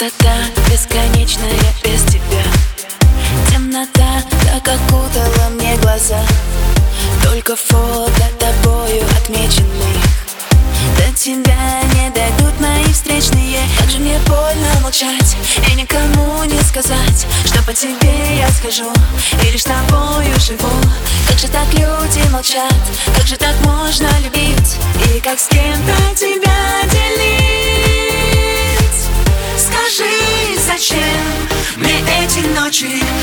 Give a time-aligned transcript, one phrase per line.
[0.00, 0.34] Пустота
[0.70, 2.42] бесконечная без тебя.
[3.50, 6.22] Темнота так окутала мне глаза.
[7.22, 10.02] Только фото тобою отмеченных.
[10.96, 13.60] До тебя не дойдут мои встречные.
[13.78, 15.36] Как же мне больно молчать
[15.70, 18.90] и никому не сказать Что по тебе я скажу
[19.46, 20.80] и лишь тобою живу.
[21.28, 22.74] Как же так люди молчат,
[23.14, 24.78] как же так можно любить?
[25.14, 26.50] И как с кем-то тебя
[26.90, 27.89] ночи,
[32.70, 33.19] touching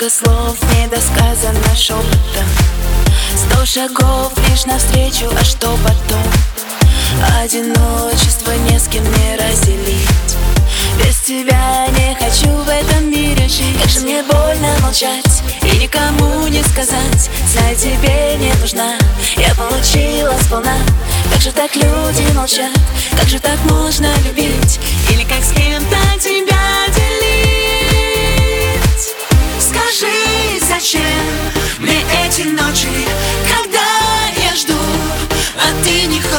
[0.00, 2.48] Столько слов недосказано шепотом
[3.36, 6.24] Сто шагов лишь навстречу, а что потом?
[7.38, 10.36] Одиночество не с кем не разделить.
[11.04, 13.78] Без тебя не хочу в этом мире жить.
[13.78, 17.30] Как же мне больно молчать и никому не сказать.
[17.46, 18.94] Знаю, тебе не нужна,
[19.36, 20.76] я получила сполна.
[21.30, 22.72] Как же так люди молчат,
[23.18, 24.80] как же так можно любить?
[25.10, 25.44] Или как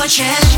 [0.02, 0.51] fortress